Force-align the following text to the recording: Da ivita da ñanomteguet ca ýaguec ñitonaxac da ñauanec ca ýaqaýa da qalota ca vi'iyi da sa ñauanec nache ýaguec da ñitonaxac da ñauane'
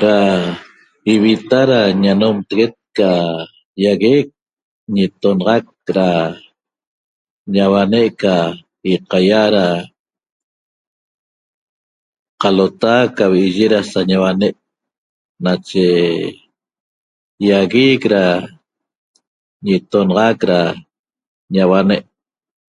Da 0.00 0.16
ivita 1.14 1.60
da 1.70 1.80
ñanomteguet 2.04 2.74
ca 2.98 3.10
ýaguec 3.82 4.28
ñitonaxac 4.94 5.64
da 5.96 6.06
ñauanec 7.54 8.10
ca 8.22 8.34
ýaqaýa 8.90 9.42
da 9.54 9.66
qalota 12.40 12.94
ca 13.16 13.24
vi'iyi 13.32 13.66
da 13.72 13.80
sa 13.90 14.00
ñauanec 14.10 14.54
nache 15.44 15.86
ýaguec 17.50 18.02
da 18.12 18.24
ñitonaxac 19.66 20.38
da 20.50 20.60
ñauane' 21.54 21.98